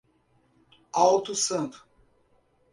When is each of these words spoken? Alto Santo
Alto 1.03 1.35
Santo 1.35 1.77